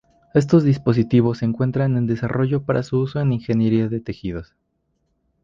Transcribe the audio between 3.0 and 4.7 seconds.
en ingeniería de tejidos.